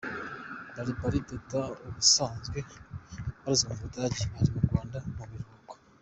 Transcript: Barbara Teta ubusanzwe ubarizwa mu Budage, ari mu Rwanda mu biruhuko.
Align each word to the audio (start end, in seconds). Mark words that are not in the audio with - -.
Barbara 0.75 1.19
Teta 1.27 1.61
ubusanzwe 1.85 2.57
ubarizwa 2.67 3.69
mu 3.69 3.75
Budage, 3.85 4.23
ari 4.39 4.49
mu 4.53 4.59
Rwanda 4.67 4.97
mu 5.15 5.23
biruhuko. 5.29 5.73